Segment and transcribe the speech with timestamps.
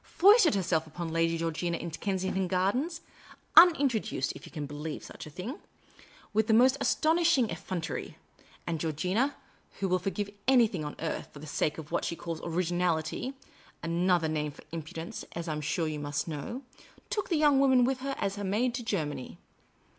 [0.03, 1.57] Foisted herself upon 172 Miss
[1.97, 3.01] Cayley's Adventures Lady Georgina in Kensington Gardens—
[3.55, 5.59] unintroduced, if you can believe such a thing—
[6.33, 8.17] with the most astonishing effrontery;
[8.65, 9.35] and Georgina,
[9.79, 13.35] who will forgive anything on earth, for the sake of what she calls originality—
[13.83, 16.63] another name for impudence, as I am sure you must know—
[17.11, 19.37] took the young woman with her as her maid to Germany.